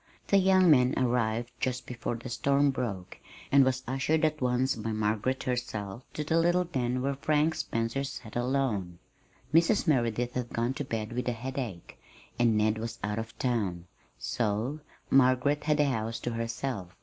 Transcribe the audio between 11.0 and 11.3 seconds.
with